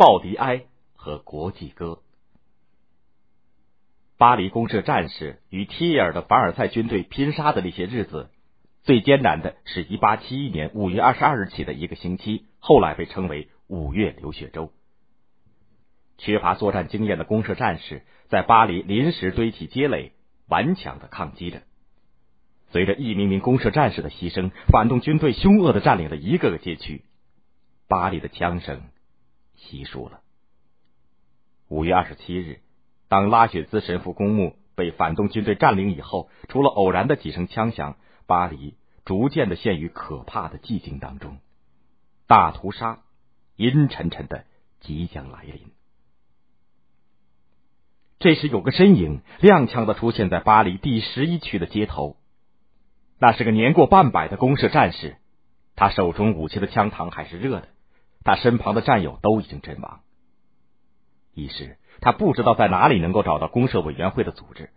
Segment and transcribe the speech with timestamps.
[0.00, 0.62] 鲍迪埃
[0.94, 1.98] 和国际歌。
[4.16, 8.30] 巴黎公社战士与提尔的凡尔赛军队拼杀的那些日子，
[8.82, 14.72] 最艰难的是一八七一年五月二十二日起的一个星期，后来被称为五月流血周。
[16.16, 20.12] 缺乏作战经验的公社战士在巴黎临时堆起街垒，
[20.48, 21.60] 顽强的抗击着。
[22.70, 27.04] 随着一名名公社战士的牺牲，反动军队凶恶的占领了一个个街区，
[27.86, 28.80] 巴黎的枪声
[29.60, 30.20] 稀疏了。
[31.68, 32.60] 五月二十七日。
[33.08, 37.96] 当拉雪兹神父公墓被反动军队占领以后，除了偶然的几声枪响，
[38.26, 41.38] 巴黎逐渐的陷于可怕的寂静当中。
[42.28, 43.00] 大屠杀
[43.56, 44.44] 阴沉沉的
[44.78, 45.72] 即将来临。
[48.20, 52.16] 这时，有个身影踉跄的出现在巴黎第十一区的街头，
[53.18, 55.16] 那是个年过半百的公社战士，
[55.74, 57.68] 他手中武器的枪膛还是热的，
[58.24, 60.00] 他身旁的战友都已经阵亡。
[61.34, 61.76] 一时。
[62.02, 64.70] 他不知道在哪里能够找到公社委员会的组织，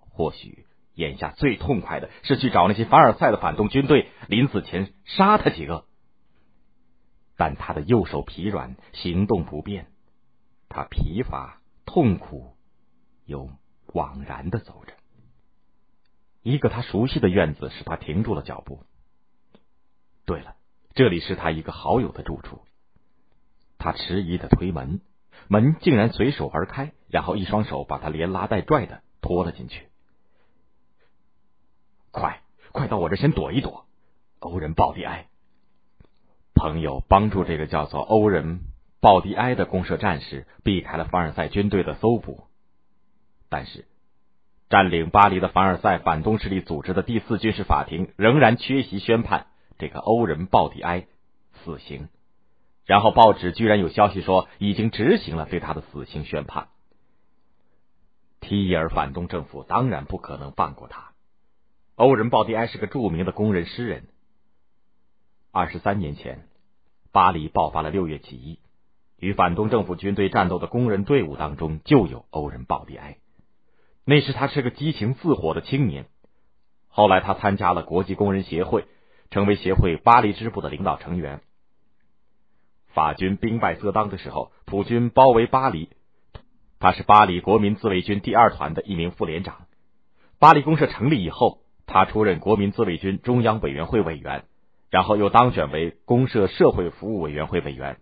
[0.00, 5.84] 或许眼下最痛快的是去找那些凡尔赛的反动军队，临死前杀他几个。
[7.36, 9.86] 但他的右手疲软，行动不便，
[10.68, 12.56] 他疲乏、痛苦
[13.24, 13.48] 又
[13.86, 14.94] 惘然的走着。
[16.42, 18.82] 一个他熟悉的院子使他停住了脚步。
[20.24, 20.56] 对了，
[20.94, 22.62] 这里是他一个好友的住处。
[23.78, 25.00] 他迟疑的推门。
[25.48, 29.86] 门竟然随手而开，然后一双手把他连拉带拽的拖了进去。
[32.10, 33.86] 快，快到我这先躲一躲！
[34.40, 35.26] 欧仁·鲍迪埃
[36.54, 38.58] 朋友帮助这个叫做欧仁·
[39.00, 42.44] 鲍迪埃的公社战士避开了凡尔赛军队的搜捕，
[43.48, 43.86] 但是
[44.68, 49.46] 占领巴黎的凡尔赛反动势力组织的第四军事法庭仍然缺席宣判
[49.78, 51.06] 这个欧仁·鲍迪埃
[51.64, 52.08] 死刑。
[52.88, 56.68] 然后报纸居然有消息说，已经执行了对他的死刑宣判。
[58.40, 61.10] 提尔反动政府当然不可能放过他。
[61.96, 64.08] 欧仁·鲍迪埃是个著名的工人诗人。
[65.52, 66.46] 二十三年前，
[67.12, 68.58] 巴黎爆发了六月起义，
[69.18, 73.18] 与反动政府军队战斗的工人队伍当中就有欧仁·鲍迪埃。
[74.06, 76.06] 那时他是个激情似火的青年。
[76.88, 78.86] 后来他参加了国际工人协会，
[79.30, 81.42] 成为协会巴黎支部的领导成员。
[82.94, 85.90] 法军兵败色当的时候，普军包围巴黎。
[86.80, 89.66] 他是巴黎国民自卫军第二团的一名副连长。
[90.38, 94.44] 巴黎公社成立以后，他出任国民自卫军中央委员会委员，
[94.90, 97.96] 然后又当选为公社社会服务委员会委员，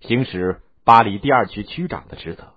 [0.00, 2.54] 行使巴黎第二区区长的职责。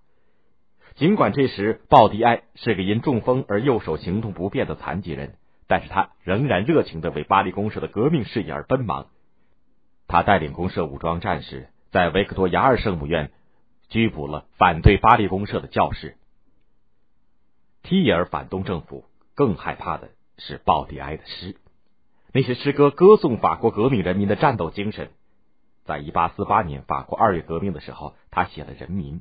[0.96, 5.36] 尽管这时鲍迪埃是个因中风而右手行动不便的残疾人，
[5.68, 9.08] 但是他仍然热情的为巴黎公社的革命事业而奔忙。
[10.08, 13.32] 他带领公社武装战士在维克多雅尔圣母院
[13.90, 16.18] 拘捕了反对巴黎公社的教士。
[17.84, 21.56] 提尔反动政府更害怕的是鲍迪埃的诗，
[22.34, 25.12] 那些诗歌歌颂法国革命人民的战斗精神。
[25.86, 29.20] 在一八四八年法国二月革命的时候，他写了《人民》，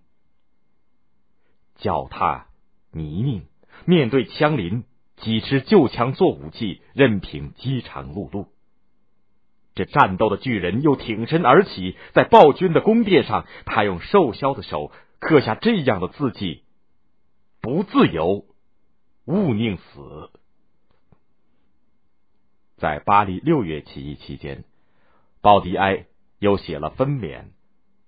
[1.77, 2.49] 脚踏
[2.91, 3.43] 泥泞，
[3.85, 4.83] 面对枪林，
[5.17, 8.49] 几持旧枪做武器，任凭饥肠辘辘。
[9.77, 16.65] 这战斗的巨人又挺身而起，在暴君的宫殿上，他用瘦削的手刻下这样的字迹
[17.61, 18.47] ：“不自由，
[19.27, 20.31] 勿宁死。”
[22.79, 24.65] 在巴黎六月起义期间，
[25.43, 26.07] 鲍迪埃
[26.39, 27.41] 又写了《分娩》《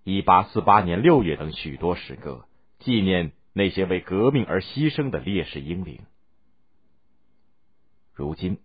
[0.05, 2.47] 一八四八年六月》等许多诗歌，
[2.79, 6.01] 纪念那些为革命而牺牲的烈士英灵。
[8.15, 8.59] 如今。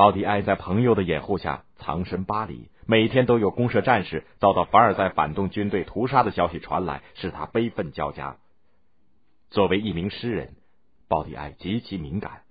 [0.00, 8.38] 鲍迪埃在朋友的掩护下藏身巴黎，每天都有公社战士遭到凡尔赛反动军队屠杀的消息传来，使他悲愤交加。
[9.50, 10.54] 作为一名诗人，
[11.06, 12.44] 鲍迪埃极其敏感。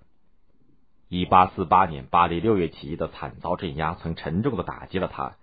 [1.08, 5.36] 一八四八年巴黎六月起义的惨遭镇压，曾沉重的打击了他，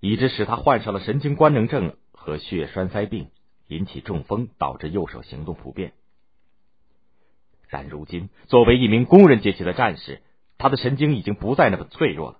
[0.00, 3.30] 以致使他患上了神经官能症和血栓塞病，
[3.66, 5.94] 引起中风，导致右手行动不便。
[7.70, 10.20] 但如今，作为一名工人阶级的战士，
[10.58, 12.38] 他的神经已经不再那么脆弱了，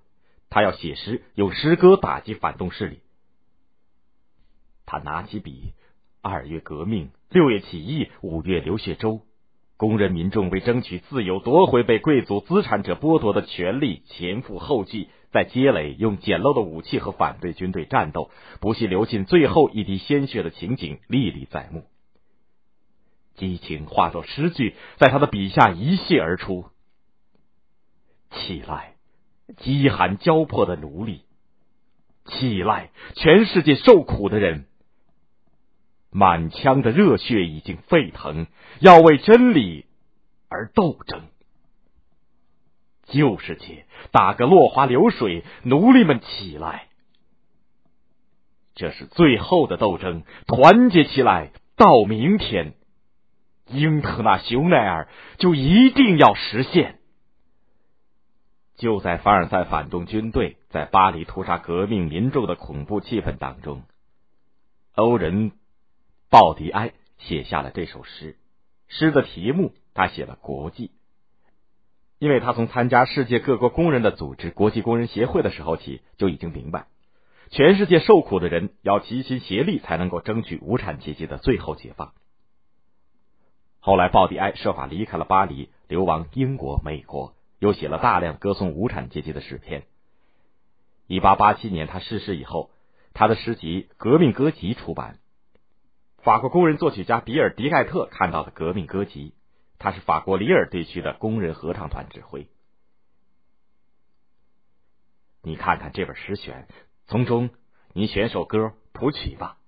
[0.51, 3.01] 他要写诗，用诗歌打击反动势力。
[4.87, 5.73] 他拿起笔，
[6.23, 9.23] 二月革命，六月起义，五月流血周，
[9.77, 21.85] 工人民众为争取自由，夺回被贵族资产者剥夺的权利，前赴后继，在街垒用简陋的武器和反对军队战斗，不惜流尽最后一滴鲜血的情景历历在目。
[23.35, 26.67] 激情化作诗句，在他的笔下一泻而出。
[28.35, 28.95] 起来，
[29.57, 31.23] 饥寒交迫的奴隶！
[32.27, 34.67] 起来，全世界受苦的人！
[36.11, 38.47] 满腔的热血已经沸腾，
[38.81, 39.87] 要为真理
[40.49, 41.23] 而斗争。
[43.07, 46.89] 旧世界打个落花流水，奴隶们起来！
[48.75, 52.75] 这是最后的斗争，团结起来，到明天，
[53.69, 55.09] 英特纳雄耐尔
[55.39, 56.99] 就一定要实现。
[58.77, 63.85] 就在凡尔赛反动军队在巴黎屠杀革命民众的恐怖气氛当中，
[64.95, 65.51] 欧仁·
[66.29, 68.37] 鲍迪埃写下了这首诗。
[68.89, 70.91] 诗的题目他写了“国际”，
[72.19, 76.87] 因为他从参加世界各国工人的组织国际工人协会的时候起，就已经明白，
[77.51, 82.13] 全世界受苦的人要齐心协力，才能够争取无产阶级的最后解放。
[83.79, 87.34] 后来，鲍迪埃设法离开了巴黎，流亡英国、美国。
[87.59, 89.85] 又写了大量歌颂无产阶级的诗篇。
[91.07, 92.71] 一八八七年，他逝世以后，
[93.13, 95.19] 他的诗集《革命歌集》出版。
[96.19, 99.31] 法国工人作曲家比尔·迪盖特看到了《革命歌集》，
[99.79, 102.49] 他是法国里尔地区的工人合唱团指挥。
[105.43, 106.67] 你看看这本诗选，
[107.07, 107.51] 从中
[107.93, 109.59] 你选首歌谱曲吧。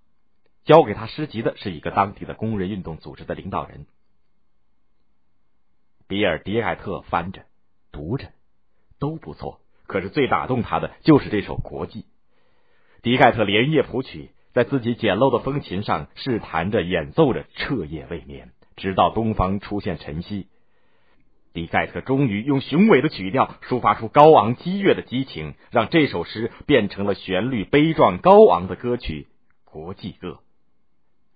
[0.64, 3.86] 交给他诗集的是一个当地的工人运动组织的领导人。
[6.08, 7.44] 比尔·迪盖特翻着。
[7.96, 8.26] 读着
[8.98, 12.02] 都不错，可是最打动他的就是这首《国际》。
[13.00, 20.48] 迪盖特连夜谱曲，在自己简陋的风琴上试弹着、演奏着，彻夜未眠，直到东方出现晨曦。
[21.54, 29.26] 迪盖特终于用雄伟的曲调抒发出高昂激越的激情，让这首诗变成了旋律悲壮高昂的歌曲
[29.70, 30.28] 《国际歌》。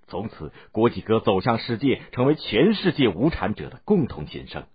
[0.09, 4.67] 从此，《国际歌》走向世界，成为全世界无产者的共同心声。